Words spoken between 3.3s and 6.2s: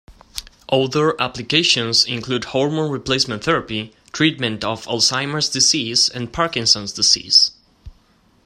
therapy, treatment of Alzheimer's disease